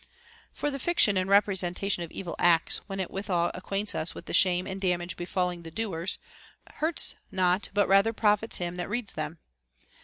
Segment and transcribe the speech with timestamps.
[0.29, 4.25] * For the fiction and representation of evil acts, when it withal acquaints us with
[4.25, 6.17] the shame and damage befalling the doers,
[6.77, 9.37] hurts not but rather profits him that reads them.